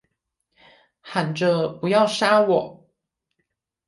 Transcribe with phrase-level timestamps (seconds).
[1.01, 2.89] 喊着不要杀我